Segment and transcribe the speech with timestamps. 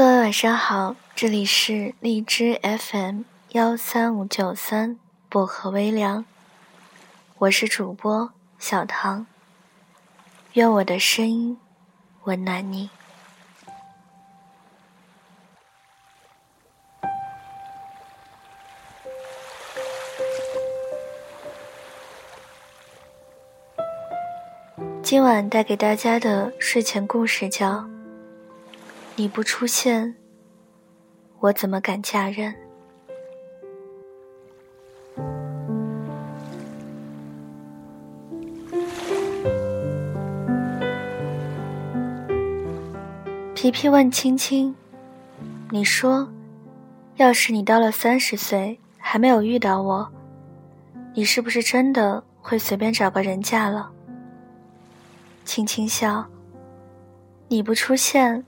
[0.00, 4.98] 各位晚上好，这里是荔枝 FM 幺三五九三
[5.28, 6.24] 薄荷微凉，
[7.36, 9.26] 我是主播小唐，
[10.54, 11.58] 愿我的声音
[12.24, 12.88] 温暖你。
[25.02, 27.80] 今晚带给大家的睡前故事叫
[29.20, 30.16] 《你不出现，
[31.40, 32.54] 我怎么敢嫁人》。
[43.54, 44.74] 皮皮问青青
[45.68, 46.26] ：“你说，
[47.16, 50.10] 要是你到了三十岁还没有遇到我，
[51.12, 53.92] 你是不是真的会随便找个人嫁了？”
[55.44, 56.26] 青青笑。
[57.48, 58.46] 你不出现，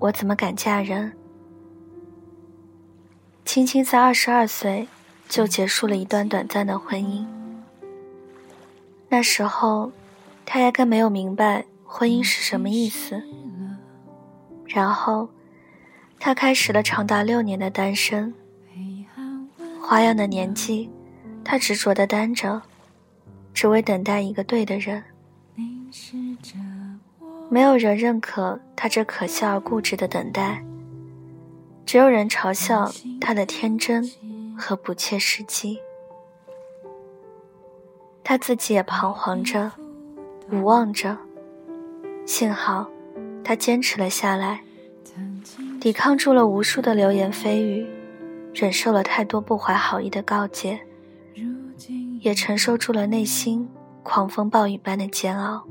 [0.00, 1.12] 我怎么敢嫁人？
[3.44, 4.88] 青青在二十二岁
[5.28, 7.26] 就结束了一段短暂的婚姻。
[9.10, 9.92] 那时候，
[10.46, 13.22] 她压根没有明白婚姻是什么意思。
[14.66, 15.28] 然后，
[16.18, 18.32] 她开始了长达六年的单身。
[19.82, 20.88] 花样的年纪，
[21.44, 22.62] 她执着的单着，
[23.52, 25.04] 只为等待一个对的人。
[25.56, 26.54] 凝视着
[27.52, 30.64] 没有人认可他这可笑而固执的等待，
[31.84, 34.08] 只有人嘲笑他的天真
[34.56, 35.80] 和不切实际。
[38.22, 39.72] 他自己也彷徨着，
[40.52, 41.18] 无望着。
[42.24, 42.88] 幸好，
[43.42, 44.62] 他坚持了下来，
[45.80, 47.84] 抵抗住了无数的流言蜚语，
[48.54, 50.78] 忍受了太多不怀好意的告诫，
[52.20, 53.68] 也承受住了内心
[54.04, 55.66] 狂风暴雨般的煎熬。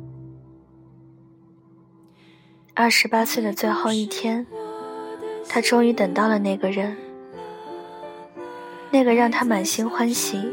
[2.82, 4.48] 二十八岁的最后一天，
[5.50, 6.96] 他终于等到了那个人，
[8.90, 10.50] 那个让他满心欢喜、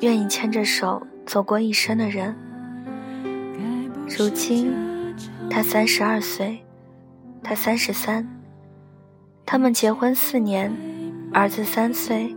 [0.00, 2.34] 愿意牵着手走过一生的人。
[4.08, 4.74] 如今，
[5.50, 6.64] 他三十二岁，
[7.42, 8.26] 他三十三，
[9.44, 10.74] 他们结婚四年，
[11.30, 12.34] 儿子三岁，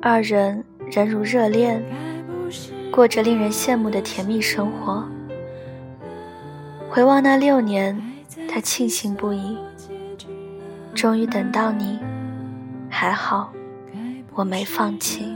[0.00, 1.80] 二人仍如热恋，
[2.90, 5.08] 过着令人羡慕的甜蜜生活。
[6.94, 7.98] 回望那六年，
[8.46, 9.56] 他庆幸不已。
[10.94, 11.98] 终于等到你，
[12.90, 13.50] 还好，
[14.34, 15.34] 我没放弃。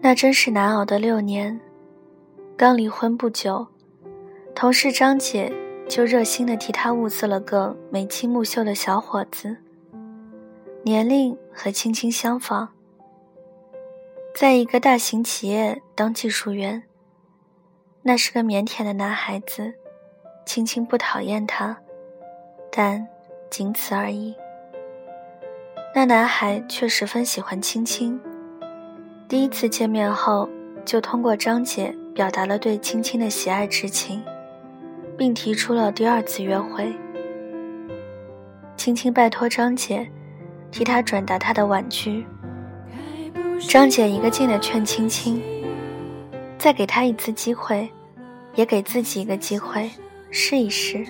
[0.00, 1.60] 那真是难熬的六年。
[2.56, 3.68] 刚离婚不久，
[4.56, 5.52] 同事张姐
[5.88, 9.58] 就热心的替他物色了个眉清目秀的小伙子。
[10.86, 12.68] 年龄和青青相仿，
[14.34, 16.82] 在一个大型企业当技术员。
[18.02, 19.72] 那是个腼腆的男孩子，
[20.44, 21.78] 青青不讨厌他，
[22.70, 23.08] 但
[23.48, 24.34] 仅此而已。
[25.94, 28.20] 那男孩却十分喜欢青青，
[29.26, 30.46] 第一次见面后
[30.84, 34.22] 就通过张姐表达了对青青的喜爱之情，
[35.16, 36.94] 并提出了第二次约会。
[38.76, 40.06] 青青拜托张姐。
[40.74, 42.26] 替他转达他的婉拒。
[43.68, 45.40] 张姐一个劲的劝青青，
[46.58, 47.88] 再给他一次机会，
[48.56, 49.88] 也给自己一个机会，
[50.32, 51.06] 试一试。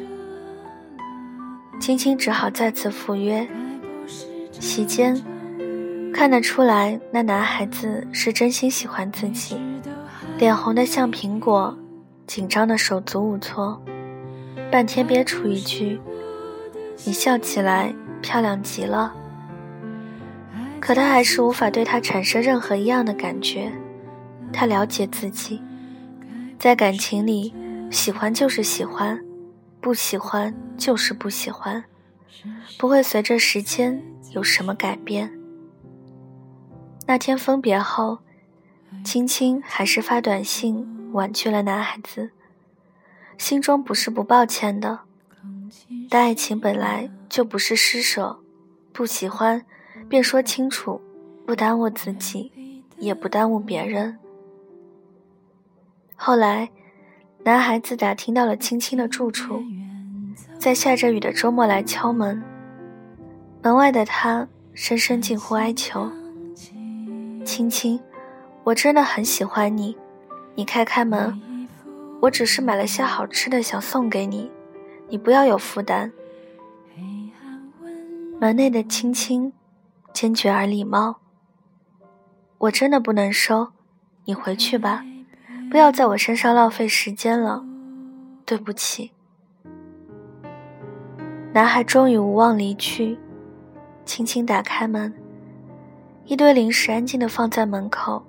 [1.81, 3.49] 青青只好再次赴约。
[4.53, 5.19] 席间，
[6.13, 9.57] 看得出来那男孩子是真心喜欢自己，
[10.37, 11.75] 脸红的像苹果，
[12.27, 13.83] 紧张的手足无措，
[14.71, 15.99] 半天憋出一句
[17.05, 19.15] ：“你笑起来漂亮极了。”
[20.85, 23.73] 可他还是无法对他产生任何一样的感觉。
[24.53, 25.63] 他了解自己，
[26.59, 27.55] 在感情里，
[27.91, 29.19] 喜欢就是喜欢，
[29.81, 31.83] 不喜欢就是不喜欢，
[32.79, 34.03] 不会随着时间
[34.33, 35.33] 有什么改变。
[37.07, 38.19] 那天分别后，
[39.03, 42.33] 青青还是发短信婉拒了男孩子，
[43.39, 45.01] 心中不是不抱歉的，
[46.11, 48.39] 但爱情本来就不是施舍，
[48.93, 49.65] 不喜欢。
[50.09, 51.01] 便说清楚，
[51.47, 54.19] 不耽误自己，也不耽误别人。
[56.17, 56.71] 后来，
[57.43, 59.63] 男孩子打听到了青青的住处，
[60.59, 62.43] 在下着雨的周末来敲门。
[63.63, 66.11] 门外的他深深近乎哀求
[67.45, 68.01] ：“青青，
[68.63, 69.97] 我真的很喜欢你，
[70.55, 71.41] 你开开门。
[72.21, 74.51] 我只是买了些好吃的，想送给你，
[75.09, 76.13] 你不要有负担。”
[78.41, 79.53] 门内的青青。
[80.15, 81.17] 坚决而礼貌。
[82.57, 83.73] 我真的不能收，
[84.25, 85.05] 你回去吧，
[85.71, 87.63] 不要在我身上浪费时间了。
[88.47, 89.11] 对不起。”
[91.53, 93.19] 男孩终于无望离去，
[94.07, 95.13] 轻轻打开门，
[96.25, 98.25] 一堆零食安静地放在门口，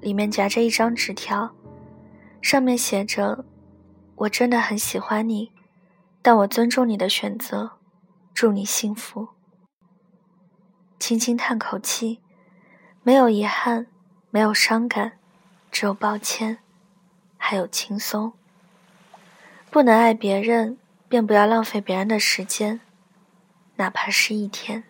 [0.00, 1.50] 里面夹着一张纸条，
[2.40, 3.44] 上面写着
[4.16, 5.50] ：“我真的很喜欢你，
[6.22, 7.72] 但我尊重你的选择，
[8.34, 9.28] 祝你幸福。”
[11.00, 12.20] 轻轻叹口气，
[13.02, 13.88] 没有遗憾，
[14.30, 15.18] 没有伤感，
[15.72, 16.58] 只有抱歉，
[17.36, 18.32] 还有轻松。
[19.68, 20.78] 不能爱别人。
[21.10, 22.80] 便不要浪费别人的时间，
[23.74, 24.84] 哪怕是一天。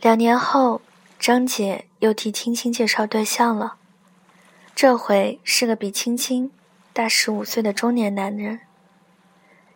[0.00, 0.82] 两年后，
[1.16, 3.76] 张姐又替青青介绍对象了，
[4.74, 6.50] 这回是个比青青
[6.92, 8.62] 大十五岁的中年男人。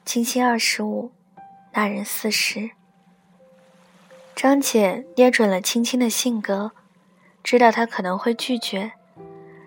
[0.04, 1.12] 青青二十五，
[1.72, 2.70] 那人四十。
[4.36, 6.72] 张姐捏准了青青的性格，
[7.42, 8.92] 知道他可能会拒绝。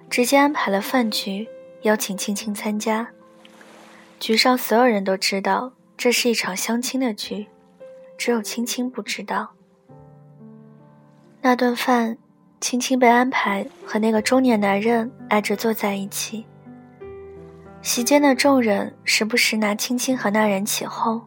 [0.09, 1.49] 直接安排了饭局，
[1.81, 3.09] 邀请青青参加。
[4.19, 7.47] 局上所有人都知道这是一场相亲的局，
[8.17, 9.53] 只有青青不知道。
[11.41, 12.17] 那顿饭，
[12.61, 16.45] 青青被安排和那个中年男人挨着坐在一起。
[17.87, 21.21] 席间的众人时不时拿青青和那人起哄。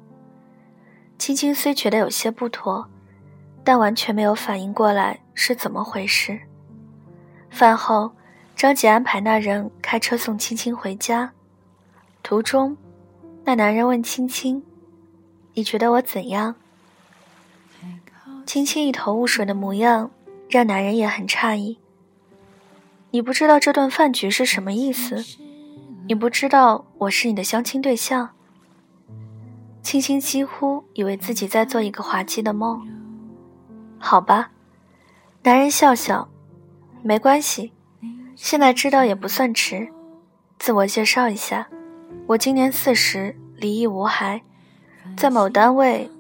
[1.16, 2.86] 青青虽觉得有些不妥，
[3.64, 6.38] 但完全没有反应过来是怎么回事。
[7.48, 8.12] 饭后。
[8.54, 11.32] 张姐安排那人开车送青青回家，
[12.22, 12.76] 途中，
[13.44, 14.62] 那男人问青青
[15.54, 16.56] ：“你觉得我怎样？”
[18.44, 20.10] 青青一头雾水的模样，
[20.50, 21.78] 让男人也很诧异。
[23.12, 25.24] 你不知道这顿饭局是什么意思？
[26.10, 28.30] 你不知道我是你的相亲对象？
[29.80, 32.84] 青青几乎以为自己在做一个滑稽的梦。
[33.96, 34.50] 好吧，
[35.44, 36.28] 男人笑笑，
[37.00, 37.72] 没关系。
[38.34, 39.88] 现在知道也不算迟。
[40.58, 41.68] 自我介绍一下，
[42.26, 44.42] 我今年四十，离异无孩，
[45.16, 46.10] 在某单位、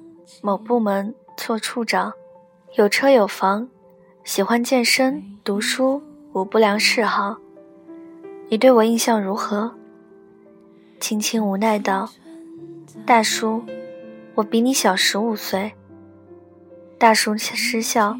[0.40, 2.12] 某部门做处长，
[2.76, 3.68] 有车有房，
[4.22, 6.00] 喜欢健身、读书，
[6.32, 7.38] 无不良嗜好。
[8.48, 9.74] 你对我印象如何？
[11.00, 12.10] 青青无奈道
[13.04, 13.64] ：“大叔，
[14.34, 15.72] 我比你小十五岁。”
[16.98, 18.18] 大叔失笑：“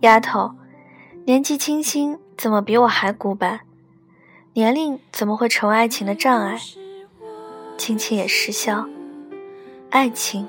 [0.00, 0.52] 丫头，
[1.24, 3.62] 年纪轻轻。”怎么比我还古板？
[4.52, 6.56] 年龄怎么会成为爱情的障碍？
[7.76, 8.86] 青青也失笑。
[9.90, 10.46] 爱情，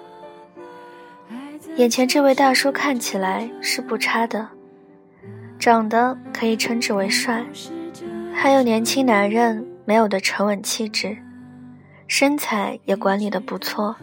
[1.78, 4.50] 眼前这位大叔看起来是不差的，
[5.58, 7.44] 长得可以称之为帅，
[8.36, 11.18] 还有年轻男人没有的沉稳气质，
[12.06, 13.96] 身材也管理的不错。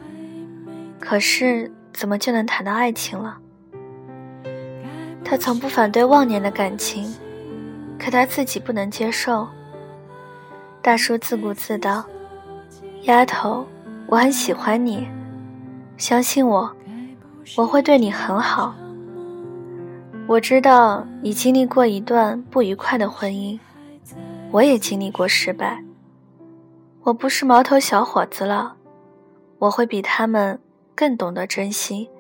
[0.99, 3.39] 可是怎么就能谈到爱情了？
[5.25, 7.15] 他从不反对忘年的感情。
[7.97, 9.47] 可他自己不能接受。
[10.83, 12.05] 大叔自顾自道
[13.07, 13.65] ：“丫头，
[14.09, 15.07] 我很喜欢你，
[15.97, 16.69] 相信我，
[17.57, 18.75] 我会对你很好。
[20.27, 23.57] 我知道你经历过一段不愉快的婚姻，
[24.53, 25.83] 我也经历过失败。
[27.03, 28.77] 我不是毛头小伙子了，
[29.59, 30.59] 我会比他们
[30.95, 32.11] 更懂得珍惜。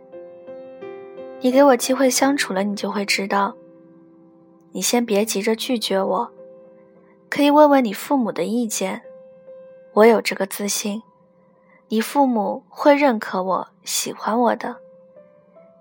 [1.40, 3.54] 你给我机会相处了，你就会知道。”
[4.72, 6.30] 你先别急着拒绝我，
[7.30, 9.00] 可以问问你父母的意见。
[9.94, 11.02] 我有这个自信，
[11.88, 14.76] 你父母会认可我、喜欢我的，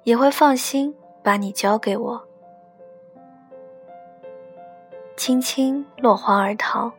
[0.05, 2.27] 也会放心把你交给我。
[5.17, 6.91] 轻轻落荒而逃。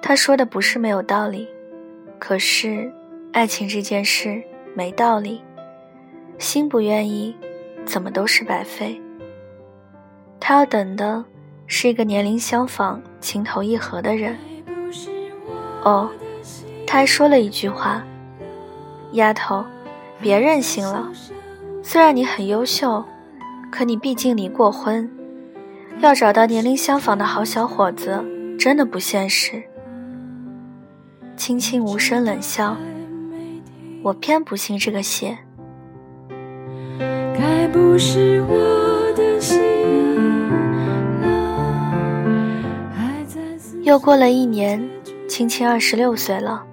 [0.00, 1.48] 他说的不是没有道理，
[2.18, 2.92] 可是
[3.32, 4.42] 爱情这件事
[4.74, 5.42] 没道理，
[6.38, 7.36] 心不愿意，
[7.84, 9.00] 怎么都是白费。
[10.40, 11.24] 他要等的
[11.66, 14.36] 是一个年龄相仿、情投意合的人。
[15.82, 16.08] 哦，
[16.86, 18.02] 他还说了一句话
[19.12, 19.64] ：“丫头，
[20.20, 21.10] 别任性了。
[21.82, 23.04] 虽然你很优秀，
[23.70, 25.10] 可你毕竟离过婚，
[26.00, 28.24] 要找到年龄相仿的好小伙子，
[28.58, 29.62] 真的不现实。”
[31.36, 32.76] 青青无声冷笑
[34.02, 35.36] ：“我偏不信这个邪。”
[37.38, 39.60] 该不是我的心。
[43.82, 44.88] 又过了一年，
[45.28, 46.64] 青青二十六岁了。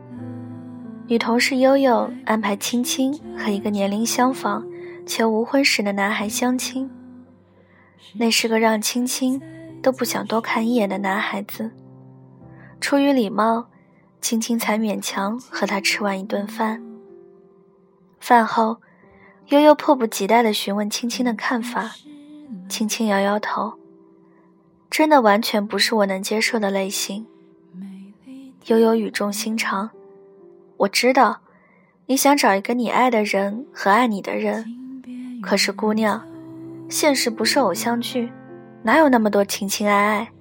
[1.07, 4.65] 女同事悠悠安排青青和一个年龄相仿
[5.05, 6.89] 且无婚史的男孩相亲。
[8.13, 9.41] 那是个让青青
[9.81, 11.71] 都不想多看一眼的男孩子。
[12.79, 13.69] 出于礼貌，
[14.21, 16.83] 青青才勉强和他吃完一顿饭。
[18.19, 18.81] 饭后，
[19.47, 21.91] 悠悠迫不及待地询问青青的看法，
[22.69, 23.73] 青青摇摇头，
[24.89, 27.25] 真的完全不是我能接受的类型。
[28.67, 29.89] 悠悠语重心长，
[30.77, 31.41] 我知道，
[32.05, 34.65] 你想找一个你爱的人和爱你的人，
[35.41, 36.25] 可是姑娘，
[36.89, 38.31] 现实不是偶像剧，
[38.83, 40.31] 哪有那么多情情爱爱？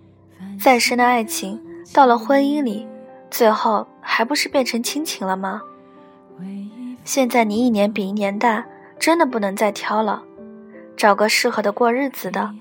[0.59, 1.61] 再深的爱情，
[1.93, 2.87] 到了婚姻里，
[3.31, 5.63] 最后还不是变成亲情了吗？
[7.05, 8.65] 现在你一年比一年大。
[8.99, 10.23] 真的不能再挑了，
[10.97, 12.55] 找个适合的过日子的，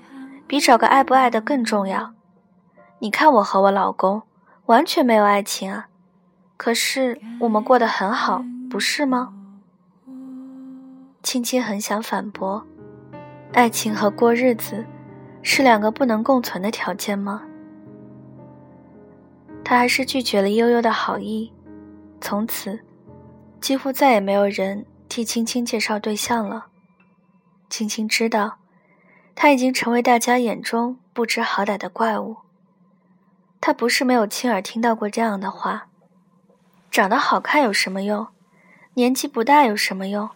[0.48, 2.14] 比找个爱不爱的更重要。
[2.98, 4.22] 你看我和我老公
[4.66, 5.86] 完全没有爱情啊，
[6.56, 9.32] 可是我们过得很好，不是吗？
[11.22, 12.66] 青青很想反驳，
[13.52, 14.84] 爱情和过日子
[15.42, 17.42] 是两个不能共存的条件吗？
[19.62, 21.52] 他还是拒绝了悠悠的好意，
[22.20, 22.80] 从此
[23.60, 24.86] 几乎再也没有人。
[25.08, 26.68] 替青青介绍对象了。
[27.68, 28.56] 青青知道，
[29.34, 32.38] 他已经成为大家眼中不知好歹的怪物。
[33.60, 35.88] 他不是没有亲耳听到过这样的话
[36.90, 38.26] ：“长得好看有什么用？
[38.94, 40.30] 年纪不大有什么用？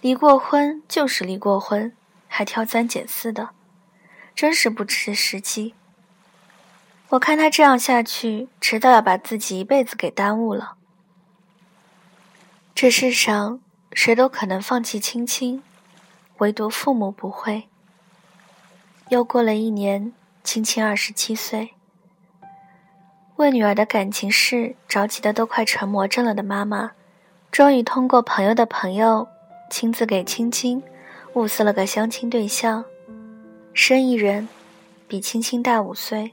[0.00, 1.92] 离过婚就是离过婚，
[2.28, 3.50] 还挑三拣四的，
[4.34, 5.74] 真是不知时机。
[7.08, 10.76] 我看他这样下去，迟早要把自己一辈子给耽误了。
[12.74, 13.60] 这世上……”
[13.94, 15.62] 谁都可能放弃青青，
[16.36, 17.66] 唯独父母不会。
[19.08, 20.12] 又过了一年，
[20.44, 21.74] 青青二十七岁，
[23.36, 26.92] 为女儿的感情事着急的都快成魔怔了的妈妈，
[27.50, 29.26] 终于通过朋友的朋友，
[29.70, 30.82] 亲自给青青
[31.38, 32.84] 物色了个相亲对象，
[33.72, 34.48] 生意人，
[35.06, 36.32] 比青青大五岁，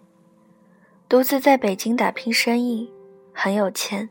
[1.08, 2.92] 独自在北京打拼生意，
[3.32, 4.10] 很有钱，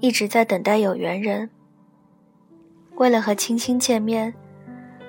[0.00, 1.48] 一直在等待有缘人。
[2.96, 4.34] 为了和青青见面，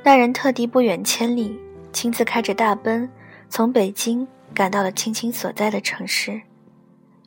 [0.03, 1.59] 那人特地不远千里，
[1.91, 3.09] 亲自开着大奔，
[3.49, 6.39] 从北京赶到了青青所在的城市，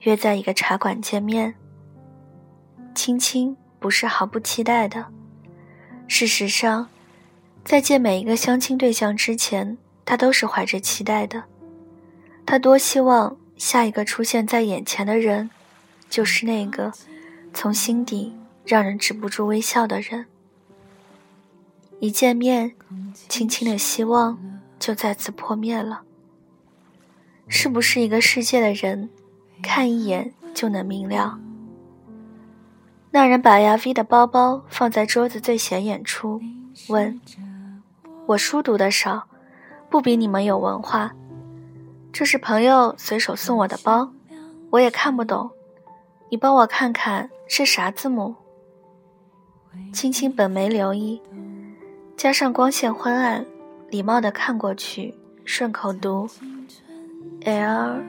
[0.02, 1.52] 约在一个茶馆见面。
[2.94, 5.04] 青青不是毫不期待的，
[6.06, 6.88] 事实上，
[7.64, 11.44] 在见每一个相亲对象之前，他都是怀着期待的。
[12.44, 15.48] 他多希望下一个出现在眼前的人，
[16.10, 16.92] 就是那个
[17.54, 20.26] 从心底让人止不住微笑的人。
[22.00, 22.74] 一见面，
[23.28, 26.02] 轻轻的希望就再次破灭了。
[27.46, 29.08] 是不是一个世界的人，
[29.62, 31.38] 看一眼就能明了？
[33.12, 36.40] 那人把 LV 的包包放在桌子最显眼处，
[36.88, 37.20] 问
[38.26, 39.26] ：“我书读的少，
[39.90, 41.12] 不比你们有文化。
[42.12, 44.12] 这是朋友随手送我的包，
[44.70, 45.50] 我也看不懂，
[46.30, 48.34] 你帮我看看是啥字母？”
[49.92, 51.20] 青青本没留意。
[52.16, 53.44] 加上光线昏暗，
[53.88, 55.14] 礼貌的看过去，
[55.44, 56.28] 顺口读
[57.44, 58.00] L，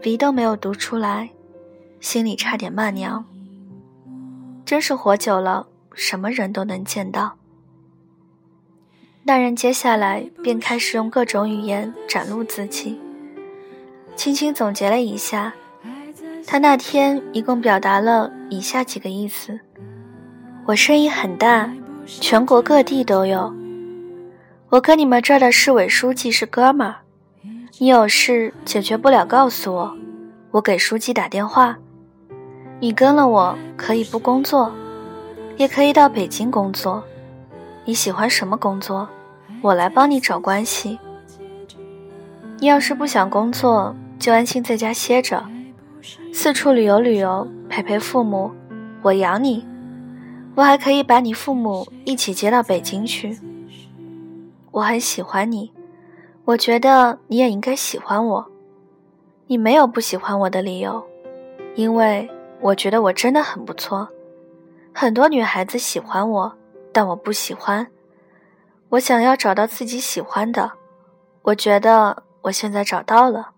[0.00, 1.30] 鼻都没有读出来，
[2.00, 3.24] 心里差点骂娘。
[4.64, 7.36] 真是活久了，什么人都能见到。
[9.24, 13.00] 那人接下来便开始用各种语言展露自己。
[14.16, 15.54] 轻轻总结了一下，
[16.46, 19.60] 他那天一共表达了以下几个意思：
[20.66, 21.72] 我声音很大。
[22.04, 23.54] 全国各地都有。
[24.70, 26.96] 我跟你们这儿的市委书记是哥们儿，
[27.78, 29.96] 你有事解决不了告诉我，
[30.50, 31.78] 我给书记打电话。
[32.80, 34.72] 你跟了我可以不工作，
[35.56, 37.04] 也可以到北京工作。
[37.84, 39.08] 你喜欢什么工作，
[39.60, 40.98] 我来帮你找关系。
[42.58, 45.44] 你要是不想工作，就安心在家歇着，
[46.32, 48.52] 四处旅游旅游，陪陪父母，
[49.02, 49.66] 我养你。
[50.54, 53.38] 我还可以把你父母一起接到北京去。
[54.70, 55.72] 我很喜欢你，
[56.44, 58.46] 我觉得你也应该喜欢我。
[59.48, 61.04] 你没有不喜欢我的理由，
[61.74, 64.08] 因为我觉得我真的很不错。
[64.94, 66.54] 很多女孩子喜欢我，
[66.92, 67.86] 但我不喜欢。
[68.90, 70.72] 我想要找到自己喜欢的，
[71.42, 73.50] 我觉得我现在找到了。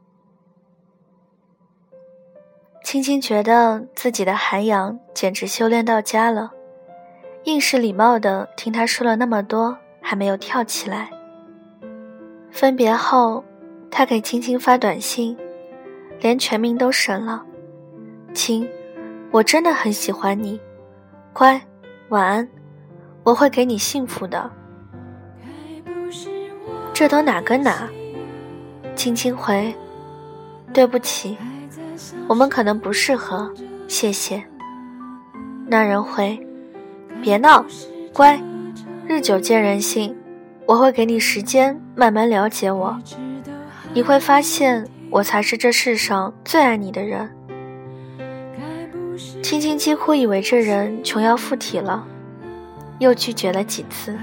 [2.84, 6.52] 青青觉得自己的涵养简直修炼到家了。
[7.44, 11.10] 硬是礼貌的听他说了那么多，还没有跳起来。
[12.50, 13.44] 分别后，
[13.90, 15.36] 他给青青发短信，
[16.20, 17.44] 连全名都省了。
[18.32, 18.68] 亲，
[19.30, 20.60] 我真的很喜欢你，
[21.32, 21.60] 乖，
[22.10, 22.48] 晚安，
[23.24, 24.50] 我会给你幸福的。
[26.92, 27.88] 这都哪跟哪？
[28.94, 29.74] 青青回，
[30.72, 31.36] 对不起，
[32.28, 33.52] 我们可能不适合，
[33.88, 34.44] 谢谢。
[35.66, 36.38] 那人回。
[37.22, 37.64] 别闹，
[38.12, 38.38] 乖，
[39.08, 40.14] 日久见人心，
[40.66, 43.00] 我会给你时间慢慢了解我，
[43.94, 47.30] 你会发现我才是这世上最爱你的人。
[49.42, 52.06] 青青几乎以为这人穷要附体了，
[52.98, 54.18] 又拒绝了几次。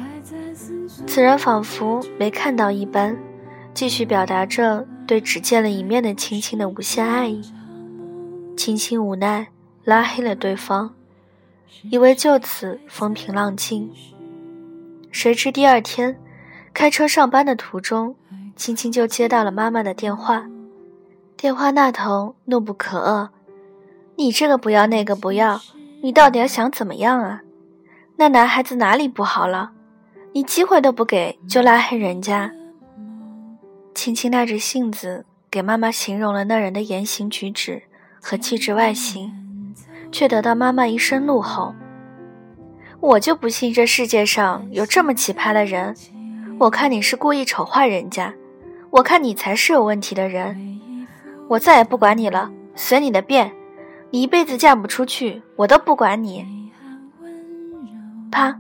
[1.08, 3.18] 此人仿佛没看到一般，
[3.74, 7.42] 继续表达着对只见了一面的青青的无限爱意。
[8.56, 9.48] 青青无奈
[9.84, 10.94] 拉黑了对方，
[11.90, 13.92] 以为就此风平浪静。
[15.12, 16.20] 谁知第二天，
[16.74, 18.16] 开车上班的途中，
[18.56, 20.46] 青青就接到了妈妈的电话。
[21.36, 23.30] 电话那头怒不可遏。
[24.18, 25.60] 你这个不要那个不要，
[26.04, 27.42] 你到底要想怎么样啊？
[28.22, 29.72] 那男孩子哪里不好了？
[30.32, 32.52] 你机会都不给就拉黑人家。
[33.96, 37.82] 青青耐着性子给妈妈形容了那人的言行举止
[38.22, 39.34] 和气质外形，
[40.12, 41.74] 却得到妈妈一声怒吼
[43.02, 45.96] ：“我就不信这世界上有这么奇葩的人！
[46.60, 48.36] 我看你是故意丑化人家，
[48.92, 50.80] 我看你才是有问题的人！
[51.48, 53.52] 我再也不管你了，随你的便。”
[54.14, 56.61] 你一辈子嫁不出去，我都不管你。
[58.32, 58.60] 啪，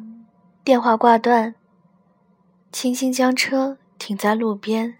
[0.63, 1.55] 电话挂断。
[2.71, 4.97] 轻轻将车停在路边，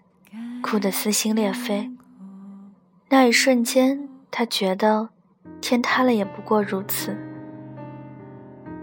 [0.62, 1.90] 哭得撕心裂肺。
[3.10, 5.10] 那一瞬间，他觉得
[5.60, 7.16] 天塌了也不过如此。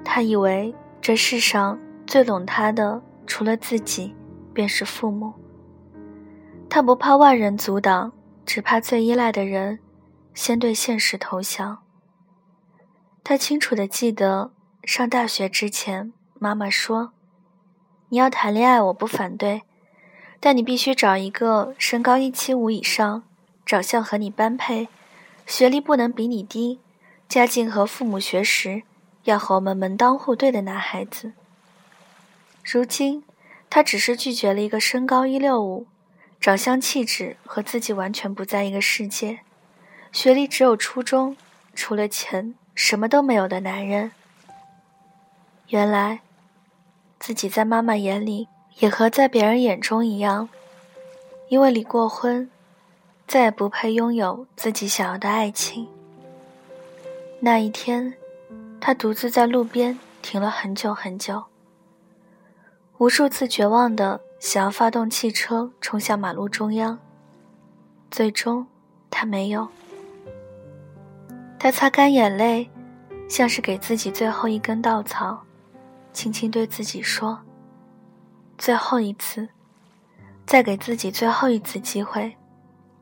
[0.06, 4.16] 他以为这世上最懂他的，除了自己，
[4.54, 5.34] 便是父母。
[6.70, 8.12] 他不怕万人阻挡，
[8.46, 9.80] 只怕最依赖的人。
[10.36, 11.80] 先对现实投降。
[13.24, 14.52] 他清楚的记得，
[14.84, 17.12] 上大学之前，妈妈说
[18.10, 19.62] ：“你要谈恋爱，我不反对，
[20.40, 23.24] 但你必须找一个身高一七五以上，
[23.66, 24.88] 长相和你般配，
[25.46, 26.80] 学历不能比你低，
[27.28, 28.82] 家境和父母学识
[29.26, 31.34] 要和我们门当户对的男孩子。”
[32.64, 33.24] 如今，
[33.70, 35.86] 他只是拒绝了一个身高一六五，
[36.40, 39.42] 长相气质和自己完全不在一个世界。
[40.12, 41.38] 学历只有初中，
[41.76, 44.12] 除了钱什么都没有的男人。
[45.70, 46.22] 原来，
[47.20, 48.48] 自己在妈妈眼里
[48.80, 50.50] 也和在别人眼中一样，
[51.50, 52.50] 因为离过婚，
[53.28, 55.88] 再也不配拥有自己想要的爱情。
[57.40, 58.16] 那一天，
[58.82, 61.44] 他独自在路边停了很久很久，
[62.98, 66.98] 无数次绝望的想要发动汽车冲向马路中央，
[68.10, 68.66] 最终，
[69.12, 69.68] 他没有。
[71.60, 72.68] 他擦干眼泪，
[73.30, 75.44] 像是给自己最后一根稻草，
[76.20, 77.40] 轻轻对自己说
[78.60, 79.48] ：“最后一次，
[80.46, 82.36] 再给自己最后一次机会。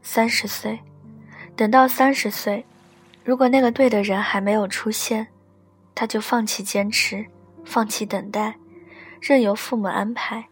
[0.03, 0.79] 三十岁，
[1.55, 2.63] 等到三十岁，
[3.23, 5.29] 如果那个对的人还没有出现，
[5.95, 7.25] 他就放弃坚持，
[7.65, 8.55] 放弃等待，
[9.19, 10.45] 任由父母安排。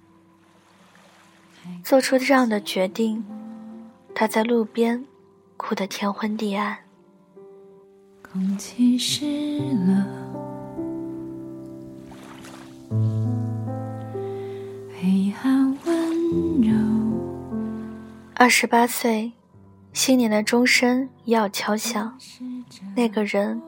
[1.84, 3.23] 做出这样的决定，
[4.15, 5.06] 他在路边
[5.56, 6.75] 哭得天昏地暗。”
[8.28, 10.35] 空气湿了，
[15.41, 15.50] 好
[15.86, 16.74] 温柔。
[18.36, 19.32] 二十八岁，
[19.93, 22.17] 新年的钟声要敲响，
[22.95, 23.62] 那个人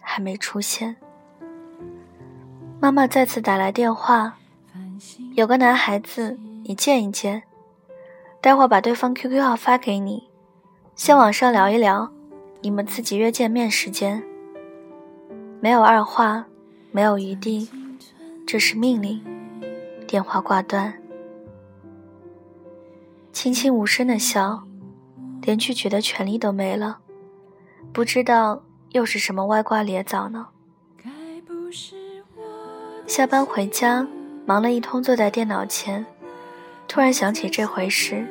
[0.00, 0.96] 还没出现。
[2.80, 4.36] 妈妈再次打来电话，
[5.34, 7.42] 有个男孩子，你见一见，
[8.40, 10.28] 待会把对方 QQ 号发给你，
[10.94, 12.10] 先网上聊一聊。
[12.60, 14.22] 你们自己约见面时间，
[15.60, 16.46] 没有二话，
[16.92, 17.68] 没有余地，
[18.46, 19.20] 这是命令。
[20.06, 20.94] 电话挂断，
[23.32, 24.62] 轻轻无声的笑，
[25.40, 26.98] 连拒绝的权利都没了。
[27.92, 30.48] 不知道又是什么歪瓜裂枣呢？
[33.06, 34.06] 下班回家，
[34.46, 36.04] 忙了一通，坐在电脑前，
[36.86, 38.26] 突然想起这回事，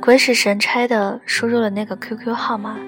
[0.00, 2.78] 鬼使神差的输入了那个 QQ 号码。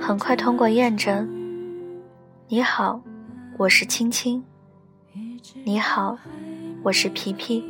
[0.00, 1.28] 很快通过验证。
[2.48, 3.02] 你好，
[3.58, 4.42] 我是青青。
[5.64, 6.16] 你好，
[6.82, 7.64] 我是皮皮。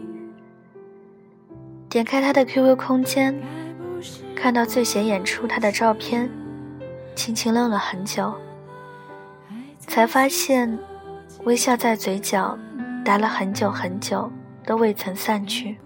[1.93, 3.39] 点开他的 QQ 空间，
[4.35, 6.31] 看到最显眼出他的照片，
[7.15, 8.33] 轻轻愣了很久，
[9.79, 10.79] 才发现
[11.45, 12.59] 微笑在嘴角
[13.05, 14.33] 待了很久很久
[14.65, 15.77] 都未曾散去。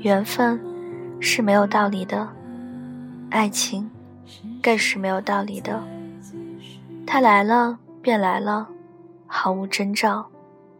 [0.00, 0.60] 缘分
[1.20, 2.28] 是没有道理的，
[3.30, 3.88] 爱情。
[4.60, 5.80] 更是没有道理的。
[7.06, 8.68] 他来了便来了，
[9.26, 10.26] 毫无征兆，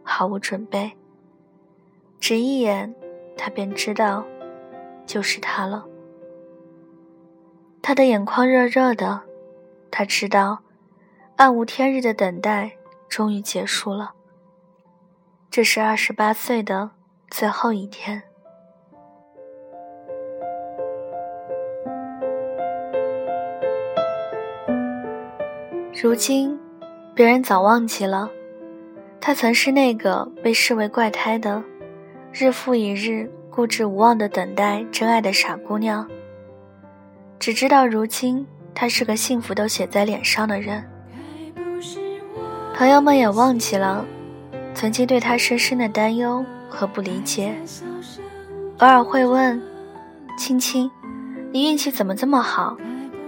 [0.01, 0.91] 毫无准备。
[2.19, 2.93] 只一眼，
[3.43, 4.23] 他便知道，
[5.05, 5.85] 就是他了。
[7.81, 9.19] 他的眼眶热热的，
[9.91, 10.59] 他知道，
[11.35, 12.71] 暗无天日的等待
[13.09, 14.13] 终于结束了。
[15.51, 16.91] 这是二十八岁的
[17.29, 18.23] 最后一天。
[26.01, 26.57] 如今，
[27.13, 28.29] 别人早忘记了，
[29.19, 31.61] 他曾是那个被视为怪胎的，
[32.35, 36.09] 日复一日固执无望的等待真爱的傻姑娘。
[37.37, 40.83] 只知道如今，她是个幸福都写在脸上的人。
[42.73, 44.03] 朋友们也忘记了，
[44.73, 47.53] 曾经对她深深的担忧和不理解，
[48.79, 49.61] 偶尔会问
[50.35, 50.89] ：“青青，
[51.51, 52.75] 你运气怎么这么好，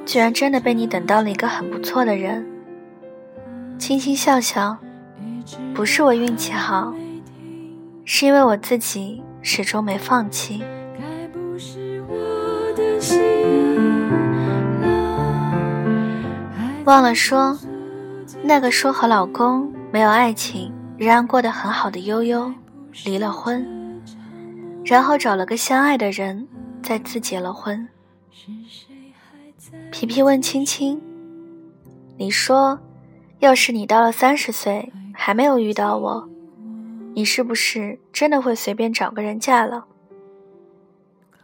[0.03, 2.43] 居然真的被你等到了一个很不错的人。”
[3.77, 4.75] 轻轻笑笑，
[5.75, 6.91] 不是我运气好，
[8.05, 10.63] 是因为我自己始终没放弃。
[16.85, 17.57] 忘了说，
[18.43, 22.53] 那个说和老公没有爱情，仍然过得很好的悠悠，
[23.03, 24.01] 离了婚，
[24.85, 26.47] 然后找了个相爱的人，
[26.83, 27.87] 再次结了婚。
[29.91, 31.01] 皮皮问青青
[32.17, 32.79] ：“你说？”
[33.39, 36.29] 要是你到了三十岁还没有遇到我，
[37.15, 39.87] 你是不是真的会随便找个人嫁了？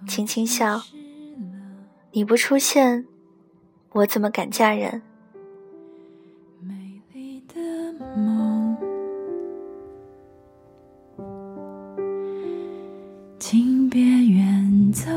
[0.05, 0.81] 轻轻笑，
[2.11, 3.07] 你不出现，
[3.93, 5.01] 我怎么敢嫁人？
[13.39, 15.09] 请别远走。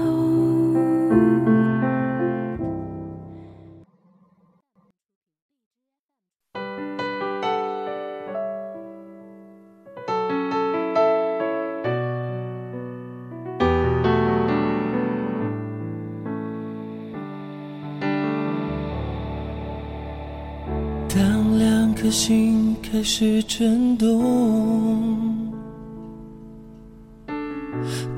[22.05, 25.51] 颗心开始震动，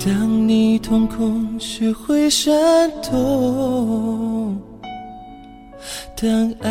[0.04, 2.52] 当你瞳孔学会闪
[3.00, 4.60] 动，
[6.20, 6.70] 当爱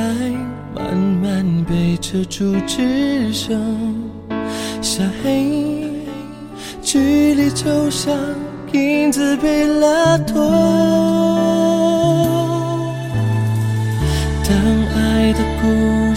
[0.75, 3.57] 慢慢被遮住，只剩
[4.81, 5.89] 下黑，
[6.81, 8.13] 距离就像
[8.73, 11.94] 影子被拉脱，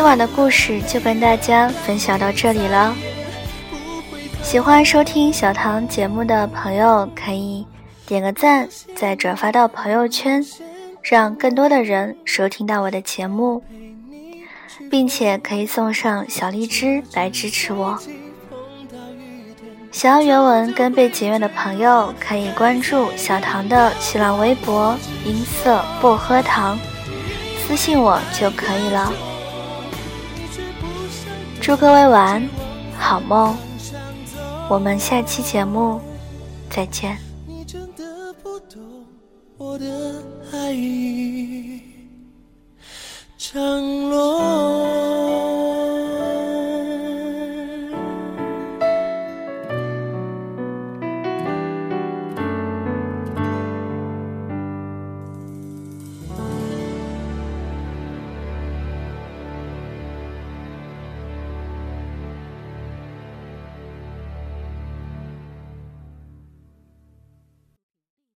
[0.00, 2.96] 今晚的故事就跟大家分享到这里了。
[4.42, 7.66] 喜欢收听小唐节目的朋友可以
[8.06, 10.42] 点个赞再转发到朋友圈
[11.02, 13.62] 让更多的人收听到我的节目
[14.90, 17.98] 并且可以送上小荔枝来支持我。
[19.92, 26.78] 想要原文跟背景乐的朋友可以关注小唐的新浪微博音色薄荷糖
[27.58, 29.29] 私信我就可以了。
[31.60, 32.48] 祝各位晚安
[32.98, 33.54] 好梦。
[34.68, 36.00] 我们下期节目
[36.70, 37.29] 再见。